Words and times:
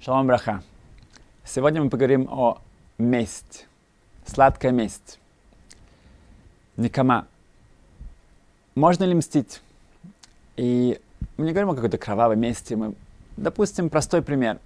Шалом 0.00 0.28
браха. 0.28 0.62
Сегодня 1.44 1.82
мы 1.82 1.90
поговорим 1.90 2.28
о 2.30 2.60
месть. 2.98 3.66
Сладкая 4.26 4.70
месть. 4.70 5.18
Никома. 6.76 7.26
Можно 8.76 9.02
ли 9.02 9.14
мстить? 9.14 9.60
И 10.56 11.00
мы 11.36 11.46
не 11.46 11.50
говорим 11.50 11.70
о 11.70 11.74
какой-то 11.74 11.98
кровавой 11.98 12.36
мести. 12.36 12.74
Мы, 12.74 12.94
допустим, 13.36 13.90
простой 13.90 14.22
пример. 14.22 14.60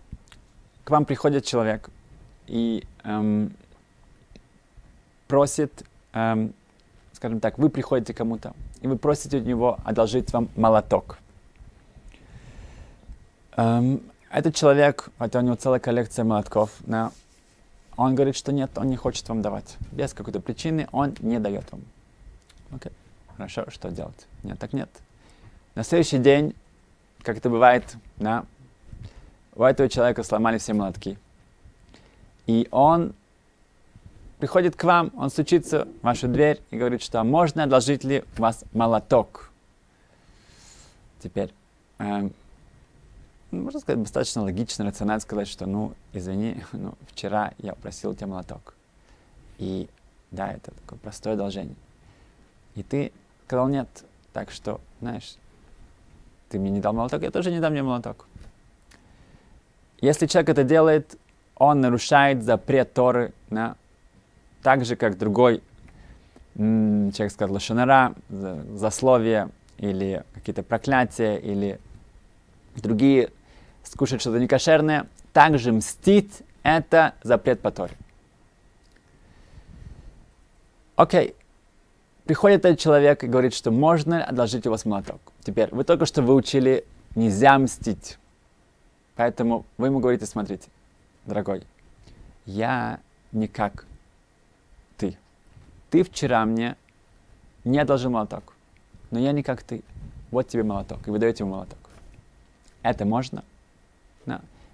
К 0.84 0.90
вам 0.90 1.06
приходит 1.06 1.46
человек 1.46 1.88
и 2.46 2.84
эм, 3.02 3.56
просит, 5.28 5.82
эм, 6.12 6.52
скажем 7.14 7.40
так, 7.40 7.56
вы 7.56 7.70
приходите 7.70 8.12
кому-то, 8.12 8.52
и 8.82 8.86
вы 8.86 8.98
просите 8.98 9.38
у 9.38 9.40
него 9.40 9.78
одолжить 9.82 10.30
вам 10.34 10.50
молоток. 10.56 11.16
Эм, 13.56 14.02
этот 14.32 14.54
человек, 14.54 15.10
это 15.18 15.38
у 15.38 15.42
него 15.42 15.56
целая 15.56 15.78
коллекция 15.78 16.24
молотков, 16.24 16.70
но 16.86 17.12
он 17.96 18.14
говорит, 18.14 18.34
что 18.34 18.50
нет, 18.50 18.70
он 18.76 18.88
не 18.88 18.96
хочет 18.96 19.28
вам 19.28 19.42
давать. 19.42 19.76
Без 19.92 20.14
какой-то 20.14 20.40
причины 20.40 20.88
он 20.90 21.14
не 21.20 21.38
дает 21.38 21.70
вам. 21.70 21.82
Окей, 22.74 22.92
хорошо, 23.36 23.66
что 23.70 23.90
делать? 23.90 24.26
Нет, 24.42 24.58
так 24.58 24.72
нет. 24.72 24.88
На 25.74 25.84
следующий 25.84 26.18
день, 26.18 26.54
как 27.22 27.36
это 27.36 27.50
бывает, 27.50 27.84
да, 28.16 28.44
у 29.54 29.64
этого 29.64 29.88
человека 29.90 30.22
сломали 30.22 30.56
все 30.56 30.72
молотки. 30.72 31.18
И 32.46 32.66
он 32.70 33.14
приходит 34.38 34.76
к 34.76 34.84
вам, 34.84 35.12
он 35.14 35.28
стучится 35.28 35.84
в 35.84 36.04
вашу 36.04 36.26
дверь 36.26 36.60
и 36.70 36.78
говорит, 36.78 37.02
что 37.02 37.22
можно 37.22 37.64
одолжить 37.64 38.02
ли 38.02 38.24
у 38.38 38.40
вас 38.40 38.64
молоток. 38.72 39.50
Теперь, 41.22 41.52
ну, 41.98 42.32
можно 43.60 43.80
сказать, 43.80 44.02
достаточно 44.02 44.42
логично, 44.42 44.84
рационально 44.84 45.20
сказать, 45.20 45.48
что, 45.48 45.66
ну, 45.66 45.92
извини, 46.12 46.62
ну, 46.72 46.94
вчера 47.06 47.52
я 47.58 47.74
просил 47.74 48.14
тебя 48.14 48.28
молоток. 48.28 48.74
И 49.58 49.88
да, 50.30 50.52
это 50.52 50.72
такое 50.72 50.98
простое 50.98 51.34
одолжение. 51.34 51.76
И 52.74 52.82
ты 52.82 53.12
сказал 53.46 53.68
нет. 53.68 53.88
Так 54.32 54.50
что, 54.50 54.80
знаешь, 55.00 55.36
ты 56.48 56.58
мне 56.58 56.70
не 56.70 56.80
дал 56.80 56.94
молоток, 56.94 57.22
я 57.22 57.30
тоже 57.30 57.50
не 57.50 57.60
дам 57.60 57.72
мне 57.72 57.82
молоток. 57.82 58.26
Если 60.00 60.26
человек 60.26 60.48
это 60.48 60.64
делает, 60.64 61.18
он 61.54 61.80
нарушает 61.80 62.42
запрет 62.42 62.94
Торы, 62.94 63.32
да, 63.50 63.76
так 64.62 64.84
же, 64.84 64.96
как 64.96 65.18
другой 65.18 65.62
человек 66.54 67.30
сказал 67.30 67.54
лошонара, 67.54 68.14
засловие 68.28 69.50
или 69.78 70.24
какие-то 70.34 70.62
проклятия, 70.62 71.36
или 71.36 71.78
другие 72.76 73.30
скушать 73.84 74.20
что-то 74.20 74.38
некошерное, 74.38 75.06
также 75.32 75.72
мстить– 75.72 76.42
это 76.62 77.14
запрет 77.22 77.60
по 77.60 77.70
Торе. 77.70 77.94
Окей. 80.96 81.34
Приходит 82.24 82.64
этот 82.64 82.78
человек 82.78 83.24
и 83.24 83.26
говорит, 83.26 83.52
что 83.52 83.72
можно 83.72 84.24
одолжить 84.24 84.66
у 84.66 84.70
вас 84.70 84.84
молоток. 84.84 85.20
Теперь, 85.42 85.68
вы 85.74 85.82
только 85.82 86.06
что 86.06 86.22
выучили, 86.22 86.84
нельзя 87.16 87.58
мстить. 87.58 88.18
Поэтому 89.16 89.66
вы 89.76 89.88
ему 89.88 89.98
говорите, 89.98 90.24
смотрите, 90.26 90.68
дорогой, 91.26 91.64
я 92.46 93.00
не 93.32 93.48
как 93.48 93.86
ты. 94.96 95.18
Ты 95.90 96.04
вчера 96.04 96.44
мне 96.44 96.76
не 97.64 97.78
одолжил 97.78 98.10
молоток, 98.10 98.54
но 99.10 99.18
я 99.18 99.32
не 99.32 99.42
как 99.42 99.62
ты. 99.62 99.82
Вот 100.30 100.48
тебе 100.48 100.62
молоток, 100.62 101.06
и 101.08 101.10
вы 101.10 101.18
даете 101.18 101.42
ему 101.42 101.54
молоток. 101.54 101.78
Это 102.82 103.04
можно? 103.04 103.44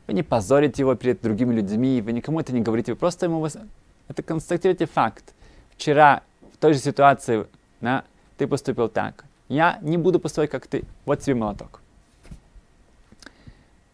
Вы 0.08 0.14
не 0.14 0.22
позорите 0.22 0.82
его 0.82 0.94
перед 0.94 1.20
другими 1.20 1.54
людьми, 1.54 2.00
вы 2.00 2.12
никому 2.12 2.40
это 2.40 2.54
не 2.54 2.62
говорите, 2.62 2.92
вы 2.92 2.98
просто 2.98 3.26
ему 3.26 3.46
это 3.46 4.22
констатируете 4.22 4.86
факт. 4.86 5.34
Вчера 5.76 6.22
в 6.54 6.56
той 6.56 6.72
же 6.72 6.80
ситуации 6.80 7.46
да, 7.82 8.04
ты 8.38 8.46
поступил 8.46 8.88
так. 8.88 9.26
Я 9.48 9.78
не 9.82 9.98
буду 9.98 10.18
поступать, 10.18 10.50
как 10.50 10.66
ты. 10.66 10.84
Вот 11.04 11.20
тебе 11.20 11.34
молоток. 11.34 11.82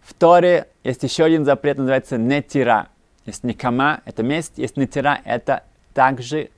В 0.03 0.15
Торе 0.15 0.69
есть 0.85 1.03
еще 1.03 1.25
один 1.25 1.45
запрет, 1.45 1.79
называется 1.79 2.17
нетира. 2.17 2.89
Есть 3.27 3.43
никама, 3.43 4.01
это 4.05 4.23
месть, 4.23 4.53
есть 4.57 4.77
нетира, 4.77 5.21
это 5.25 5.65
также 5.95 6.51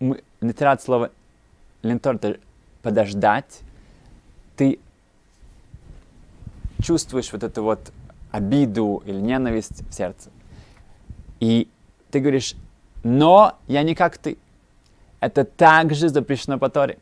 нетира 0.00 0.72
от 0.72 0.82
слова 0.82 1.10
лентор, 1.82 2.16
это 2.16 2.38
подождать. 2.82 3.60
Ты 4.56 4.80
чувствуешь 6.82 7.32
вот 7.32 7.42
эту 7.42 7.62
вот 7.62 7.90
обиду 8.30 9.02
или 9.06 9.20
ненависть 9.20 9.88
в 9.88 9.92
сердце. 9.92 10.30
И 11.40 11.68
ты 12.10 12.20
говоришь, 12.20 12.54
но 13.02 13.58
я 13.66 13.82
не 13.82 13.94
как 13.94 14.18
ты. 14.18 14.36
Это 15.20 15.44
также 15.44 16.08
запрещено 16.08 16.58
по 16.58 16.68
Торе. 16.68 16.98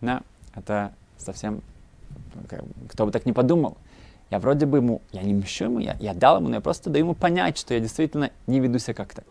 Да? 0.00 0.22
Это 0.54 0.92
совсем... 1.18 1.62
Кто 2.88 3.06
бы 3.06 3.12
так 3.12 3.26
не 3.26 3.32
подумал. 3.32 3.76
Я 4.30 4.38
вроде 4.40 4.66
бы 4.66 4.78
ему, 4.78 5.02
я 5.12 5.22
не 5.22 5.34
мщу 5.34 5.64
ему, 5.64 5.78
я, 5.78 5.96
я 6.00 6.12
дал 6.12 6.38
ему, 6.38 6.48
но 6.48 6.56
я 6.56 6.60
просто 6.60 6.90
даю 6.90 7.04
ему 7.04 7.14
понять, 7.14 7.58
что 7.58 7.74
я 7.74 7.80
действительно 7.80 8.30
не 8.46 8.58
веду 8.58 8.78
себя 8.78 8.94
как-то. 8.94 9.22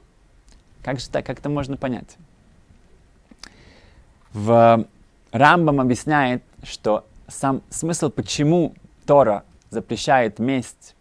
Как 0.83 0.99
же 0.99 1.09
так, 1.09 1.25
как 1.25 1.39
это 1.39 1.49
можно 1.49 1.75
понять? 1.75 2.17
В 4.31 4.85
Рамбам 5.31 5.81
объясняет, 5.81 6.43
что 6.63 7.05
сам 7.27 7.61
смысл, 7.69 8.09
почему 8.09 8.73
Тора 9.05 9.43
запрещает 9.69 10.39
месть, 10.39 10.94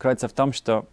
кроется 0.00 0.26
в 0.26 0.32
том, 0.32 0.52
что 0.52 0.86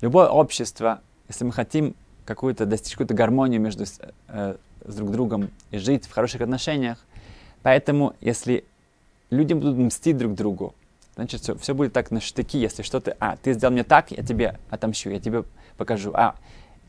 любое 0.00 0.28
общество, 0.28 1.00
если 1.28 1.44
мы 1.44 1.52
хотим 1.52 1.96
какую-то 2.24 2.66
достичь 2.66 2.92
какую-то 2.92 3.14
гармонию 3.14 3.60
между 3.60 3.84
э, 4.28 4.56
с 4.84 4.94
друг 4.94 5.10
другом 5.10 5.50
и 5.70 5.78
жить 5.78 6.06
в 6.06 6.12
хороших 6.12 6.42
отношениях, 6.42 6.98
поэтому 7.62 8.14
если 8.20 8.64
люди 9.30 9.54
будут 9.54 9.76
мстить 9.76 10.16
друг 10.16 10.34
другу, 10.34 10.74
значит 11.16 11.40
все, 11.40 11.56
все 11.56 11.74
будет 11.74 11.92
так 11.92 12.10
на 12.10 12.20
штыки, 12.20 12.58
если 12.58 12.82
что-то, 12.82 13.16
а, 13.18 13.36
ты 13.36 13.52
сделал 13.54 13.72
мне 13.72 13.84
так, 13.84 14.10
я 14.10 14.22
тебе 14.22 14.58
отомщу, 14.68 15.10
я 15.10 15.18
тебе 15.18 15.44
покажу, 15.76 16.12
а, 16.14 16.36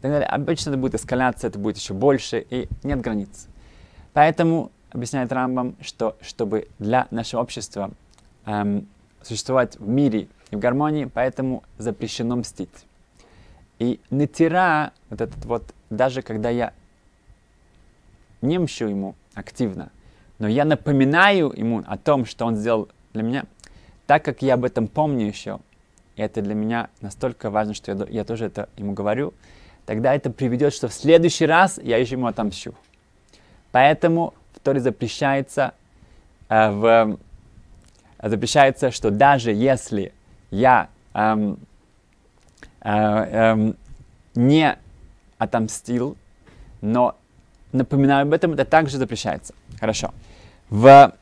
так 0.02 0.12
далее. 0.12 0.28
Обычно 0.28 0.72
это 0.72 0.78
будет 0.78 0.96
эскаляция, 0.96 1.50
это 1.50 1.60
будет 1.60 1.78
еще 1.78 1.94
больше, 1.94 2.46
и 2.50 2.68
нет 2.84 3.02
границ. 3.02 3.48
Поэтому 4.14 4.72
объясняет 4.92 5.32
Рамбам, 5.32 5.76
что 5.82 6.18
чтобы 6.22 6.68
для 6.80 7.08
нашего 7.12 7.42
общества 7.42 7.92
эм, 8.46 8.88
существовать 9.22 9.80
в 9.80 9.88
мире 9.88 10.28
в 10.52 10.60
гармонии, 10.60 11.06
поэтому 11.06 11.64
запрещено 11.78 12.36
мстить. 12.36 12.86
И 13.80 14.00
натира, 14.10 14.92
вот 15.10 15.22
этот 15.22 15.46
вот, 15.46 15.64
даже 15.90 16.22
когда 16.22 16.50
я 16.50 16.74
не 18.42 18.60
мщу 18.60 18.88
ему 18.88 19.16
активно, 19.34 19.92
но 20.40 20.48
я 20.48 20.66
напоминаю 20.66 21.54
ему 21.56 21.84
о 21.86 21.98
том, 21.98 22.26
что 22.26 22.46
он 22.46 22.56
сделал 22.56 22.90
для 23.14 23.24
меня, 23.24 23.46
так 24.08 24.24
как 24.26 24.42
я 24.42 24.56
об 24.56 24.66
этом 24.66 24.88
помню 24.88 25.28
еще, 25.28 25.60
и 26.16 26.22
это 26.22 26.42
для 26.42 26.54
меня 26.54 26.90
настолько 27.02 27.50
важно, 27.50 27.74
что 27.74 27.92
я, 27.92 28.06
я 28.10 28.24
тоже 28.24 28.46
это 28.46 28.70
ему 28.76 28.94
говорю, 28.94 29.34
тогда 29.86 30.14
это 30.14 30.32
приведет, 30.32 30.74
что 30.74 30.88
в 30.88 30.94
следующий 30.94 31.46
раз 31.46 31.80
я 31.82 31.98
еще 31.98 32.16
ему 32.16 32.28
отомщу. 32.28 32.74
Поэтому 33.72 34.34
в 34.54 34.60
Торе 34.60 34.80
запрещается 34.80 35.74
э, 36.50 36.72
в 36.72 37.18
запрещается, 38.22 38.92
что 38.92 39.10
даже 39.10 39.52
если 39.52 40.14
я 40.52 40.90
эм, 41.14 41.58
э, 42.82 42.90
эм, 42.90 43.78
не 44.36 44.78
отомстил, 45.38 46.18
но 46.82 47.18
напоминаю 47.72 48.24
об 48.24 48.34
этом, 48.34 48.54
это 48.54 48.66
также 48.66 48.98
запрещается. 48.98 49.54
Хорошо. 49.80 50.14
В 50.70 51.14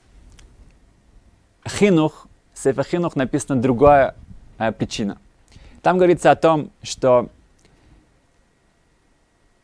Хинух, 1.68 2.28
в 2.54 2.60
Сефа 2.60 2.84
Хинух 2.84 3.16
написана 3.16 3.62
другая 3.62 4.16
э, 4.58 4.72
причина. 4.72 5.18
Там 5.82 5.98
говорится 5.98 6.32
о 6.32 6.36
том, 6.36 6.72
что 6.84 7.30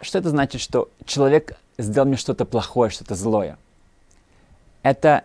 что 0.02 0.20
это 0.20 0.30
значит, 0.30 0.62
что 0.62 0.90
человек 1.06 1.58
сделал 1.78 2.08
мне 2.08 2.18
что-то 2.18 2.46
плохое, 2.46 2.92
что-то 2.92 3.16
злое. 3.16 3.58
Это 4.84 5.24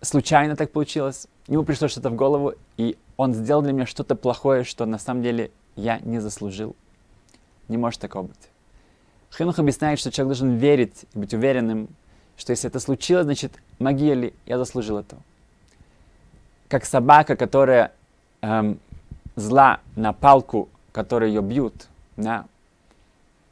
случайно 0.00 0.56
так 0.56 0.72
получилось. 0.72 1.26
Ему 1.46 1.64
пришло 1.64 1.88
что-то 1.88 2.10
в 2.10 2.14
голову, 2.14 2.54
и 2.76 2.96
он 3.16 3.34
сделал 3.34 3.62
для 3.62 3.72
меня 3.72 3.86
что-то 3.86 4.14
плохое, 4.14 4.64
что 4.64 4.86
на 4.86 4.98
самом 4.98 5.22
деле 5.22 5.50
я 5.76 5.98
не 6.00 6.20
заслужил. 6.20 6.76
Не 7.68 7.76
может 7.76 8.00
такого 8.00 8.24
быть. 8.24 8.48
Хинух 9.36 9.58
объясняет, 9.58 9.98
что 9.98 10.10
человек 10.10 10.36
должен 10.36 10.56
верить 10.56 11.04
и 11.14 11.18
быть 11.18 11.34
уверенным, 11.34 11.88
что 12.36 12.50
если 12.50 12.68
это 12.68 12.80
случилось, 12.80 13.24
значит, 13.24 13.52
могили, 13.78 14.34
я 14.46 14.58
заслужил 14.58 14.98
этого. 14.98 15.22
Как 16.68 16.84
собака, 16.84 17.36
которая 17.36 17.92
эм, 18.40 18.80
зла 19.36 19.80
на 19.96 20.12
палку, 20.12 20.68
которой 20.92 21.30
ее 21.30 21.42
бьют, 21.42 21.88
да, 22.16 22.46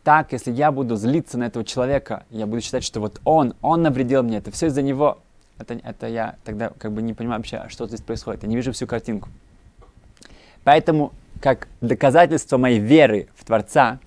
так, 0.08 0.32
если 0.32 0.50
я 0.52 0.72
буду 0.72 0.96
злиться 0.96 1.36
на 1.36 1.44
этого 1.44 1.64
человека, 1.64 2.24
я 2.30 2.46
буду 2.46 2.62
считать, 2.62 2.82
что 2.82 2.98
вот 2.98 3.20
он, 3.24 3.54
он 3.60 3.82
навредил 3.82 4.22
мне, 4.22 4.38
это 4.38 4.50
все 4.50 4.68
из-за 4.68 4.80
него, 4.80 5.18
это, 5.58 5.74
это 5.74 6.06
я 6.06 6.36
тогда 6.44 6.70
как 6.70 6.92
бы 6.92 7.02
не 7.02 7.14
понимаю 7.14 7.40
вообще, 7.40 7.64
что 7.68 7.86
здесь 7.86 8.00
происходит. 8.00 8.42
Я 8.42 8.48
не 8.48 8.56
вижу 8.56 8.72
всю 8.72 8.86
картинку. 8.86 9.28
Поэтому, 10.64 11.12
как 11.40 11.68
доказательство 11.80 12.58
моей 12.58 12.78
веры 12.78 13.28
в 13.34 13.44
Творца, 13.44 13.98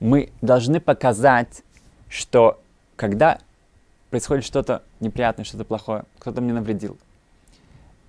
мы 0.00 0.32
должны 0.40 0.80
показать, 0.80 1.62
что 2.08 2.60
когда 2.96 3.38
происходит 4.10 4.44
что-то 4.44 4.82
неприятное, 5.00 5.44
что-то 5.44 5.64
плохое, 5.64 6.04
кто-то 6.18 6.40
мне 6.40 6.52
навредил, 6.52 6.98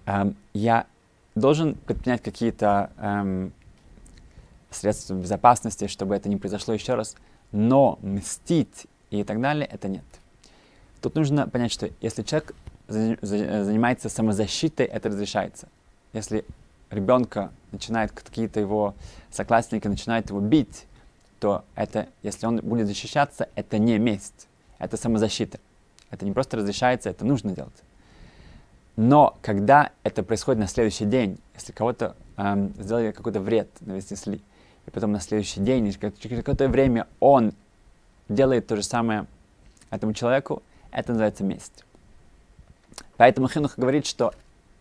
эм, 0.06 0.36
я 0.54 0.88
должен 1.36 1.76
предпринять 1.76 2.22
какие-то 2.22 2.92
эм, 2.98 3.54
средства 4.72 5.16
безопасности, 5.16 5.88
чтобы 5.88 6.16
это 6.16 6.30
не 6.30 6.38
произошло 6.38 6.74
еще 6.74 6.96
раз, 6.96 7.16
но 7.52 8.00
мстить 8.02 8.88
и 9.12 9.24
так 9.24 9.40
далее, 9.40 9.68
это 9.72 9.88
нет. 9.88 10.04
Тут 11.02 11.16
нужно 11.16 11.48
понять, 11.48 11.72
что 11.72 11.90
если 12.02 12.24
человек 12.24 12.56
занимается 13.22 14.10
самозащитой, 14.10 14.86
это 14.86 15.10
разрешается. 15.10 15.68
Если 16.14 16.46
ребенка 16.90 17.52
начинает 17.72 18.12
какие-то 18.12 18.60
его 18.60 18.96
соклассники 19.32 19.88
начинают 19.88 20.30
его 20.30 20.40
бить, 20.40 20.86
то 21.40 21.66
это, 21.76 22.08
если 22.22 22.46
он 22.46 22.58
будет 22.58 22.88
защищаться, 22.88 23.50
это 23.56 23.78
не 23.78 23.98
месть, 23.98 24.48
это 24.80 24.96
самозащита. 24.96 25.60
Это 26.10 26.26
не 26.26 26.32
просто 26.32 26.58
разрешается, 26.58 27.10
это 27.10 27.26
нужно 27.26 27.52
делать. 27.52 27.74
Но 28.96 29.36
когда 29.42 29.92
это 30.04 30.22
происходит 30.22 30.60
на 30.60 30.68
следующий 30.68 31.06
день, 31.06 31.40
если 31.56 31.72
кого-то 31.72 32.16
эм, 32.38 32.74
сделали 32.78 33.12
какой-то 33.12 33.40
вред, 33.40 33.68
навеснесли, 33.82 34.40
и 34.86 34.92
потом 34.92 35.12
на 35.12 35.20
следующий 35.20 35.60
день, 35.62 35.92
через 35.92 36.38
какое-то 36.38 36.68
время 36.70 37.08
он 37.20 37.54
делает 38.30 38.68
то 38.68 38.76
же 38.76 38.84
самое 38.84 39.26
этому 39.90 40.14
человеку, 40.14 40.62
это 40.92 41.14
называется 41.14 41.44
месть. 41.44 41.84
Поэтому 43.18 43.48
Хинух 43.48 43.78
говорит, 43.78 44.06
что 44.06 44.34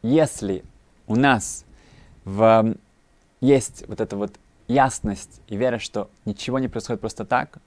если 0.03 0.65
у 1.07 1.17
нас 1.17 1.65
в, 2.25 2.75
есть 3.41 3.85
вот 3.89 4.01
эта 4.01 4.17
вот 4.17 4.33
ясность 4.69 5.41
и 5.49 5.57
вера, 5.57 5.79
что 5.79 6.11
ничего 6.25 6.59
не 6.59 6.69
происходит 6.69 7.01
просто 7.01 7.25
так, 7.25 7.59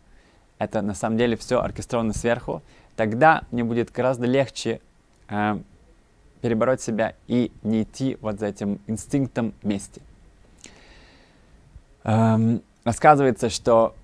это 0.58 0.82
на 0.82 0.94
самом 0.94 1.18
деле 1.18 1.36
все 1.38 1.62
оркестровано 1.62 2.14
сверху, 2.14 2.62
тогда 2.96 3.44
мне 3.52 3.64
будет 3.64 3.92
гораздо 3.92 4.26
легче 4.26 4.80
э, 5.28 5.60
перебороть 6.42 6.82
себя 6.82 7.16
и 7.28 7.52
не 7.64 7.84
идти 7.84 8.18
вот 8.22 8.40
за 8.40 8.48
этим 8.48 8.80
инстинктом 8.88 9.54
мести. 9.64 10.02
Эм, 12.04 12.62
рассказывается, 12.84 13.50
что 13.50 13.96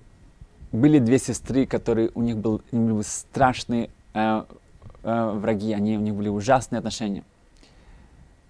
были 0.72 0.98
две 0.98 1.18
сестры, 1.18 1.66
которые 1.66 2.10
у 2.14 2.22
них 2.22 2.36
был, 2.36 2.62
у 2.72 2.76
них 2.76 2.94
были 2.94 3.02
страшные 3.04 3.90
э, 4.14 4.44
э, 5.02 5.30
враги, 5.32 5.72
они, 5.72 5.96
у 5.96 6.00
них 6.00 6.14
были 6.14 6.28
ужасные 6.28 6.78
отношения. 6.78 7.24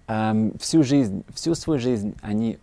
Эм, 0.07 0.57
всю 0.59 0.83
жизнь, 0.83 1.23
всю 1.33 1.55
свою 1.55 1.79
жизнь 1.79 2.15
они 2.21 2.59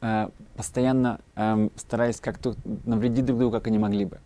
э, 0.00 0.28
постоянно 0.56 1.20
э, 1.36 1.68
старались 1.76 2.20
как-то 2.20 2.56
навредить 2.84 3.24
друг 3.24 3.38
другу, 3.38 3.52
как 3.56 3.66
они 3.68 3.78
могли 3.78 4.04
бы. 4.04 4.18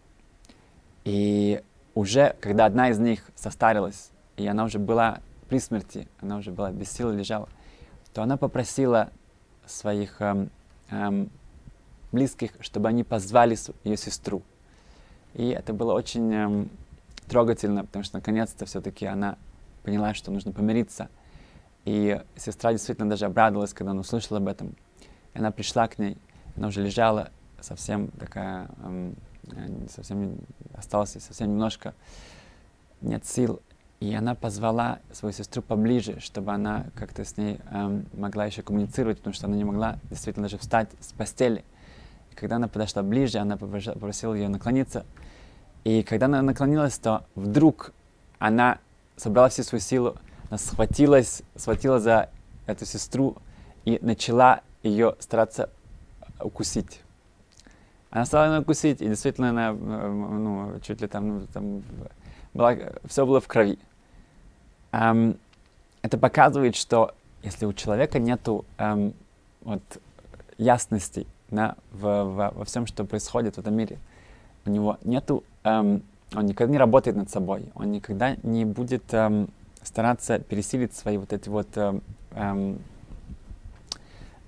И 1.05 1.63
уже, 1.95 2.35
когда 2.41 2.65
одна 2.65 2.91
из 2.91 2.99
них 2.99 3.21
состарилась, 3.35 4.11
и 4.37 4.47
она 4.47 4.65
уже 4.65 4.79
была 4.79 5.21
при 5.49 5.59
смерти, 5.59 6.09
она 6.21 6.39
уже 6.39 6.51
была 6.51 6.71
без 6.71 6.91
силы 6.91 7.15
лежала, 7.15 7.49
то 8.13 8.23
она 8.23 8.37
попросила 8.37 9.11
своих 9.67 10.21
эм, 10.21 10.51
эм, 10.91 11.31
близких, 12.13 12.53
чтобы 12.61 12.89
они 12.89 13.05
позвали 13.05 13.57
ее 13.85 13.97
сестру. 13.97 14.43
И 15.35 15.49
это 15.49 15.73
было 15.73 15.93
очень 15.93 16.33
эм, 16.33 16.71
трогательно, 17.29 17.85
потому 17.85 18.05
что 18.05 18.17
наконец-то 18.17 18.67
все-таки 18.67 19.07
она 19.07 19.37
поняла, 19.83 20.15
что 20.15 20.31
нужно 20.31 20.53
помириться. 20.53 21.09
И 21.85 22.21
сестра 22.37 22.73
действительно 22.73 23.09
даже 23.09 23.27
обрадовалась, 23.27 23.73
когда 23.73 23.93
она 23.93 24.01
услышала 24.01 24.39
об 24.39 24.49
этом. 24.49 24.75
И 25.35 25.39
она 25.39 25.51
пришла 25.51 25.87
к 25.87 25.99
ней, 25.99 26.19
она 26.57 26.69
уже 26.69 26.83
лежала 26.83 27.31
совсем 27.61 28.09
такая, 28.09 28.69
эм, 28.83 29.15
совсем 29.89 30.39
осталось 30.75 31.13
совсем 31.13 31.49
немножко, 31.51 31.95
нет 33.01 33.25
сил. 33.25 33.61
И 34.01 34.15
она 34.15 34.35
позвала 34.35 34.99
свою 35.13 35.33
сестру 35.33 35.63
поближе, 35.63 36.21
чтобы 36.21 36.53
она 36.53 36.87
как-то 36.97 37.25
с 37.25 37.37
ней 37.37 37.61
эм, 37.71 38.07
могла 38.13 38.45
еще 38.45 38.63
коммуницировать, 38.63 39.19
потому 39.19 39.33
что 39.33 39.47
она 39.47 39.57
не 39.57 39.65
могла 39.65 39.99
действительно 40.11 40.45
даже 40.45 40.59
встать 40.59 40.91
с 41.01 41.13
постели. 41.13 41.65
И 42.33 42.35
когда 42.35 42.57
она 42.57 42.69
подошла 42.69 43.03
ближе, 43.03 43.39
она 43.39 43.57
попросила 43.57 44.35
ее 44.35 44.49
наклониться. 44.49 45.07
И 45.87 46.03
когда 46.03 46.27
она 46.27 46.43
наклонилась, 46.43 46.99
то 46.99 47.27
вдруг 47.37 47.93
она 48.41 48.81
собрала 49.17 49.49
всю 49.49 49.63
свою 49.63 49.81
силу, 49.81 50.17
она 50.51 50.59
схватилась, 50.59 51.43
схватила 51.55 52.01
за 52.01 52.29
эту 52.67 52.85
сестру 52.85 53.37
и 53.85 54.01
начала 54.03 54.63
ее 54.83 55.15
стараться 55.21 55.71
укусить. 56.41 57.03
Она 58.11 58.25
стала 58.25 58.53
ее 58.53 58.61
укусить, 58.63 59.01
и 59.01 59.07
действительно 59.07 59.51
она, 59.51 59.73
ну, 59.75 60.81
чуть 60.81 61.01
ли 61.03 61.07
там, 61.07 61.29
ну, 61.29 61.47
там 61.55 61.85
была, 62.53 62.77
все 63.05 63.25
было 63.25 63.41
в 63.41 63.47
крови. 63.47 63.79
Um, 64.91 65.39
это 66.03 66.19
показывает, 66.19 66.75
что 66.75 67.15
если 67.45 67.65
у 67.65 67.73
человека 67.73 68.19
нету 68.19 68.65
um, 68.77 69.15
вот, 69.61 69.83
ясности 70.59 71.29
да, 71.49 71.77
в, 71.93 72.25
в, 72.25 72.53
во 72.57 72.65
всем, 72.65 72.89
что 72.89 73.05
происходит 73.05 73.55
в 73.55 73.61
этом 73.61 73.75
мире, 73.77 74.01
у 74.65 74.71
него 74.71 74.99
нету, 75.05 75.45
um, 75.67 76.03
он 76.35 76.47
никогда 76.47 76.73
не 76.73 76.79
работает 76.79 77.17
над 77.17 77.31
собой, 77.31 77.67
он 77.75 77.93
никогда 77.93 78.37
не 78.43 78.65
будет 78.65 79.13
um, 79.13 79.51
стараться 79.83 80.39
пересилить 80.39 80.95
свои 80.95 81.17
вот 81.19 81.33
эти 81.33 81.49
вот 81.49 81.69
um, 81.77 82.03
um, 82.33 82.79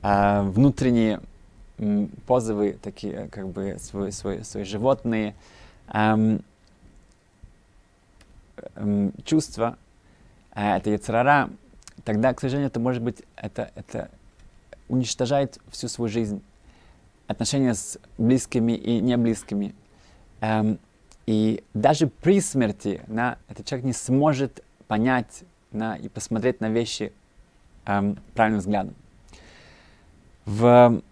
uh, 0.02 0.50
внутренние 0.50 1.20
позывы, 2.26 2.76
такие 2.82 3.28
как 3.28 3.48
бы 3.48 3.76
свои, 3.78 4.10
свои, 4.10 4.42
свои 4.42 4.64
животные. 4.64 5.34
Эм, 5.92 6.42
эм, 8.74 9.12
чувства, 9.24 9.78
э, 10.54 10.76
это 10.76 10.90
яцерара, 10.90 11.50
тогда, 12.04 12.34
к 12.34 12.40
сожалению, 12.40 12.68
это 12.68 12.80
может 12.80 13.02
быть, 13.02 13.22
это, 13.36 13.70
это 13.74 14.10
уничтожает 14.88 15.58
всю 15.70 15.88
свою 15.88 16.08
жизнь, 16.08 16.42
отношения 17.26 17.74
с 17.74 17.98
близкими 18.18 18.72
и 18.72 19.00
неблизкими. 19.00 19.74
Эм, 20.40 20.78
и 21.28 21.62
даже 21.74 22.06
при 22.06 22.40
смерти 22.40 23.02
на, 23.06 23.36
этот 23.50 23.66
человек 23.66 23.84
не 23.84 23.92
сможет 23.92 24.64
понять 24.86 25.44
на, 25.72 25.94
и 25.94 26.08
посмотреть 26.08 26.62
на 26.62 26.70
вещи 26.70 27.12
эм, 27.84 28.16
правильным 28.32 28.60
взглядом. 28.60 28.94
В 30.46 31.02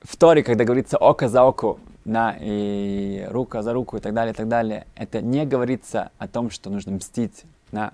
в 0.00 0.16
Торе, 0.16 0.42
когда 0.42 0.64
говорится 0.64 0.96
око 0.96 1.28
за 1.28 1.44
око, 1.44 1.78
да, 2.04 2.36
и 2.40 3.28
рука 3.30 3.62
за 3.62 3.72
руку 3.72 3.96
и 3.96 4.00
так 4.00 4.12
далее, 4.12 4.32
и 4.32 4.36
так 4.36 4.48
далее, 4.48 4.88
это 4.96 5.22
не 5.22 5.46
говорится 5.46 6.10
о 6.18 6.26
том, 6.26 6.50
что 6.50 6.68
нужно 6.68 6.90
мстить, 6.90 7.44
да, 7.70 7.92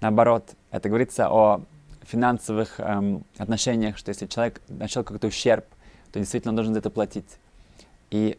наоборот, 0.00 0.54
это 0.70 0.88
говорится 0.88 1.28
о 1.28 1.60
финансовых 2.00 2.80
эм, 2.80 3.24
отношениях, 3.36 3.98
что 3.98 4.08
если 4.08 4.26
человек 4.26 4.62
начал 4.68 5.04
какой-то 5.04 5.26
ущерб, 5.26 5.66
то 6.12 6.18
действительно 6.18 6.52
он 6.52 6.56
должен 6.56 6.72
за 6.72 6.80
это 6.80 6.88
платить. 6.88 7.38
И 8.10 8.38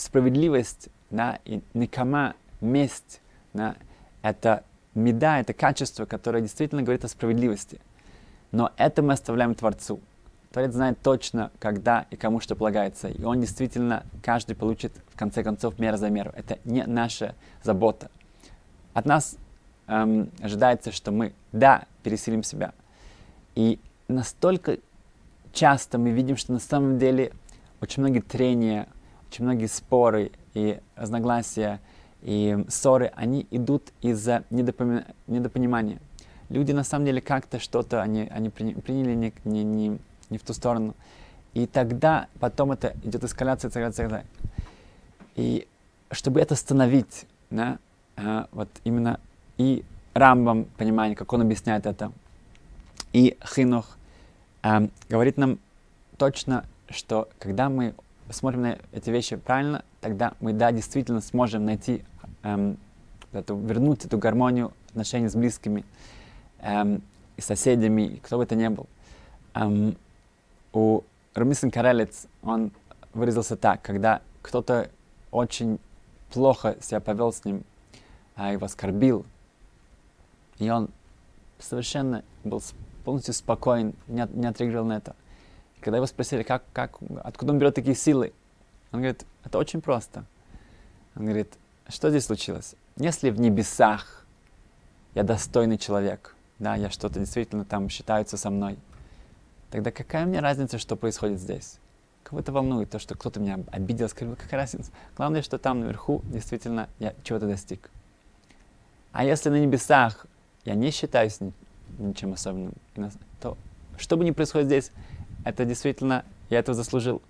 справедливость, 0.00 0.88
да, 1.10 1.38
и 1.44 1.62
никома, 1.74 2.34
месть, 2.60 3.20
да, 3.52 3.76
это 4.22 4.64
меда, 4.94 5.40
это 5.40 5.52
качество, 5.52 6.04
которое 6.04 6.40
действительно 6.40 6.82
говорит 6.82 7.04
о 7.04 7.08
справедливости. 7.08 7.80
Но 8.52 8.72
это 8.76 9.02
мы 9.02 9.12
оставляем 9.12 9.54
Творцу. 9.54 10.00
Творец 10.52 10.72
знает 10.72 10.98
точно, 11.00 11.52
когда 11.60 12.06
и 12.10 12.16
кому 12.16 12.40
что 12.40 12.56
полагается. 12.56 13.08
И 13.08 13.22
он 13.22 13.40
действительно, 13.40 14.04
каждый 14.22 14.56
получит 14.56 14.92
в 15.14 15.16
конце 15.16 15.44
концов 15.44 15.78
мера 15.78 15.96
за 15.96 16.10
меру. 16.10 16.32
Это 16.34 16.58
не 16.64 16.84
наша 16.84 17.36
забота. 17.62 18.10
От 18.92 19.06
нас 19.06 19.36
эм, 19.86 20.30
ожидается, 20.40 20.90
что 20.90 21.12
мы, 21.12 21.32
да, 21.52 21.84
пересилим 22.02 22.42
себя. 22.42 22.72
И 23.54 23.78
настолько 24.08 24.78
часто 25.52 25.98
мы 25.98 26.10
видим, 26.10 26.36
что 26.36 26.52
на 26.52 26.58
самом 26.58 26.98
деле 26.98 27.32
очень 27.80 28.02
многие 28.02 28.20
трения, 28.20 28.88
очень 29.30 29.44
многие 29.44 29.66
споры 29.66 30.32
и 30.54 30.80
разногласия 30.96 31.80
и 32.22 32.64
ссоры, 32.68 33.12
они 33.14 33.46
идут 33.52 33.92
из-за 34.02 34.42
недопонимания. 34.50 36.00
Люди 36.48 36.72
на 36.72 36.82
самом 36.82 37.06
деле 37.06 37.20
как-то 37.20 37.60
что-то 37.60 38.02
они, 38.02 38.22
они 38.28 38.50
приняли 38.50 39.14
не, 39.14 39.32
не, 39.44 39.62
не, 39.62 39.98
не 40.30 40.38
в 40.38 40.42
ту 40.42 40.52
сторону. 40.52 40.96
И 41.54 41.66
тогда 41.66 42.26
потом 42.40 42.72
это 42.72 42.96
идет 43.04 43.22
эскаляция, 43.22 43.68
эскаляция, 43.68 44.06
эскаляция. 44.06 44.30
И 45.36 45.68
чтобы 46.10 46.40
это 46.40 46.54
остановить, 46.54 47.26
да, 47.50 47.78
а, 48.16 48.48
вот 48.50 48.68
именно 48.82 49.20
и 49.58 49.84
Рамбам, 50.12 50.64
понимание, 50.76 51.14
как 51.14 51.32
он 51.32 51.42
объясняет 51.42 51.86
это, 51.86 52.10
и 53.12 53.38
Хинух 53.46 53.96
а, 54.62 54.88
говорит 55.08 55.36
нам 55.36 55.60
точно, 56.18 56.64
что 56.88 57.28
когда 57.38 57.68
мы 57.68 57.94
смотрим 58.30 58.62
на 58.62 58.78
эти 58.92 59.10
вещи 59.10 59.36
правильно, 59.36 59.84
тогда 60.00 60.34
мы, 60.40 60.52
да, 60.52 60.72
действительно 60.72 61.20
сможем 61.20 61.64
найти, 61.64 62.04
эм, 62.42 62.78
эту, 63.32 63.56
вернуть 63.56 64.04
эту 64.04 64.18
гармонию 64.18 64.72
отношений 64.90 65.28
с 65.28 65.34
близкими 65.34 65.84
эм, 66.60 67.02
и 67.36 67.40
соседями, 67.40 68.02
и 68.02 68.16
кто 68.18 68.36
бы 68.38 68.44
это 68.44 68.54
ни 68.54 68.68
был. 68.68 68.86
эм, 69.54 69.96
у 70.72 71.02
Румисен 71.34 71.70
Карелец 71.70 72.26
он 72.42 72.72
выразился 73.12 73.56
так, 73.56 73.82
когда 73.82 74.22
кто-то 74.42 74.90
очень 75.30 75.78
плохо 76.32 76.76
себя 76.80 77.00
повел 77.00 77.32
с 77.32 77.44
ним, 77.44 77.64
а 78.36 78.52
его 78.52 78.66
оскорбил, 78.66 79.26
и 80.58 80.70
он 80.70 80.88
совершенно 81.58 82.22
был 82.44 82.62
полностью 83.04 83.34
спокоен, 83.34 83.94
не, 84.06 84.26
не 84.32 84.46
отреагировал 84.46 84.86
на 84.86 84.96
это. 84.96 85.14
Когда 85.80 85.96
его 85.96 86.06
спросили, 86.06 86.42
как, 86.42 86.62
как, 86.72 86.98
откуда 87.22 87.52
он 87.52 87.58
берет 87.58 87.74
такие 87.74 87.94
силы, 87.94 88.32
он 88.92 89.00
говорит, 89.00 89.24
это 89.44 89.58
очень 89.58 89.80
просто. 89.80 90.24
Он 91.16 91.24
говорит, 91.24 91.52
что 91.88 92.10
здесь 92.10 92.26
случилось? 92.26 92.74
Если 92.96 93.30
в 93.30 93.40
небесах 93.40 94.24
я 95.14 95.22
достойный 95.22 95.78
человек, 95.78 96.34
да, 96.58 96.74
я 96.76 96.90
что-то 96.90 97.18
действительно 97.18 97.64
там 97.64 97.88
считаются 97.88 98.36
со 98.36 98.50
мной, 98.50 98.78
тогда 99.70 99.90
какая 99.90 100.26
мне 100.26 100.40
разница, 100.40 100.78
что 100.78 100.96
происходит 100.96 101.40
здесь? 101.40 101.78
Кого 102.22 102.40
это 102.40 102.52
волнует, 102.52 102.90
то, 102.90 102.98
что 102.98 103.14
кто-то 103.14 103.40
меня 103.40 103.60
обидел, 103.72 104.06
оскорбил, 104.06 104.36
какая 104.36 104.60
разница? 104.60 104.92
Главное, 105.16 105.42
что 105.42 105.58
там 105.58 105.80
наверху 105.80 106.22
действительно 106.24 106.88
я 106.98 107.14
чего-то 107.24 107.46
достиг. 107.46 107.90
А 109.12 109.24
если 109.24 109.48
на 109.48 109.58
небесах 109.58 110.26
я 110.64 110.74
не 110.74 110.90
считаюсь 110.90 111.38
ничем 111.98 112.34
особенным, 112.34 112.74
то 113.40 113.56
что 113.96 114.16
бы 114.16 114.24
ни 114.24 114.30
происходит 114.30 114.66
здесь, 114.66 114.92
это 115.44 115.64
действительно, 115.64 116.24
я 116.48 116.58
этого 116.58 116.74
заслужил. 116.74 117.22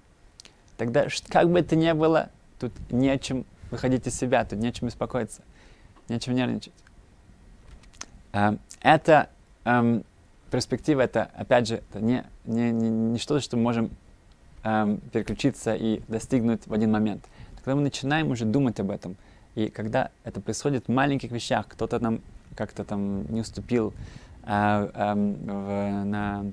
Тогда, 0.76 1.07
как 1.29 1.50
бы 1.50 1.61
это 1.61 1.76
ни 1.76 1.93
было, 1.93 2.31
тут 2.59 2.73
не 2.90 3.11
о 3.11 3.19
чем 3.19 3.45
выходить 3.71 4.07
из 4.07 4.17
себя, 4.17 4.45
тут 4.45 4.59
не 4.59 4.69
о 4.69 4.73
чем 4.73 4.88
беспокоиться, 4.88 5.43
не 6.09 6.17
о 6.17 6.21
чем 6.21 6.35
нервничать. 6.35 6.73
Эм, 8.33 8.59
это 8.81 9.29
эм, 9.64 10.05
перспектива, 10.50 11.02
это, 11.02 11.31
опять 11.35 11.69
же, 11.69 11.76
это 11.76 12.00
не, 12.00 12.25
не, 12.45 12.71
не, 12.71 12.88
не 12.88 13.19
что-то, 13.19 13.40
что 13.40 13.57
мы 13.57 13.62
можем 13.64 13.90
эм, 14.62 14.99
переключиться 15.12 15.75
и 15.75 16.02
достигнуть 16.09 16.67
в 16.67 16.73
один 16.73 16.90
момент. 16.90 17.25
Когда 17.57 17.75
мы 17.75 17.83
начинаем 17.83 18.31
уже 18.31 18.45
думать 18.45 18.81
об 18.81 18.90
этом, 18.90 19.17
и 19.55 19.69
когда 19.69 20.11
это 20.25 20.40
происходит 20.40 20.87
в 20.87 20.93
маленьких 20.93 21.31
вещах, 21.31 21.67
кто-то 21.69 21.99
нам 21.99 22.21
как-то 22.57 22.85
там 22.85 23.31
не 23.33 23.40
уступил 23.40 23.93
э, 24.45 24.90
э, 24.95 25.14
в, 25.14 26.05
на, 26.05 26.52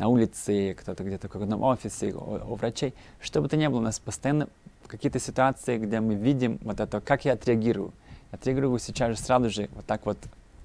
на 0.00 0.08
улице, 0.08 0.74
кто-то 0.80 1.04
где-то 1.04 1.28
в 1.28 1.30
каком-то 1.30 1.56
офисе, 1.56 2.14
у, 2.14 2.52
у 2.52 2.54
врачей, 2.54 2.94
что 3.20 3.42
бы 3.42 3.48
то 3.48 3.56
ни 3.58 3.66
было, 3.66 3.78
у 3.78 3.82
нас 3.82 3.98
постоянно 3.98 4.48
какие-то 4.86 5.18
ситуации, 5.18 5.76
где 5.76 6.00
мы 6.00 6.14
видим 6.14 6.58
вот 6.62 6.80
это, 6.80 7.00
как 7.02 7.26
я 7.26 7.34
отреагирую. 7.34 7.92
Отреагирую 8.30 8.78
сейчас 8.78 9.16
же 9.16 9.22
сразу 9.22 9.50
же 9.50 9.68
вот 9.74 9.84
так 9.84 10.06
вот 10.06 10.16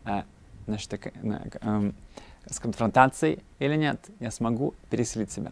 э, 0.05 0.23
значит, 0.67 0.89
так, 0.89 1.07
э, 1.07 1.11
э, 1.21 1.91
с 2.49 2.59
конфронтацией 2.59 3.43
или 3.59 3.75
нет, 3.75 3.99
я 4.21 4.31
смогу 4.31 4.73
переселить 4.89 5.31
себя. 5.31 5.51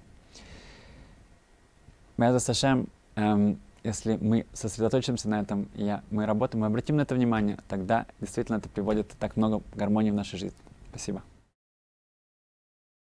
Мы 2.15 2.39
Сашем, 2.39 2.87
эм, 3.15 3.59
если 3.83 4.15
мы 4.15 4.45
сосредоточимся 4.53 5.27
на 5.27 5.41
этом, 5.41 5.67
я, 5.75 6.03
мы 6.09 6.25
работаем, 6.25 6.61
мы 6.61 6.67
обратим 6.67 6.95
на 6.95 7.01
это 7.01 7.15
внимание, 7.15 7.57
тогда 7.67 8.05
действительно 8.21 8.57
это 8.57 8.69
приводит 8.69 9.09
так 9.19 9.35
много 9.35 9.61
гармонии 9.75 10.11
в 10.11 10.15
нашу 10.15 10.37
жизнь. 10.37 10.55
Спасибо. 10.91 11.21